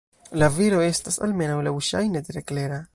La 0.43 0.47
viro 0.55 0.79
estas, 0.87 1.19
almenaŭ 1.27 1.61
laŭŝajne, 1.69 2.27
tre 2.31 2.49
klera. 2.53 2.87